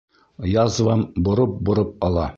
[0.53, 2.29] Язвам бороп-бороп ала!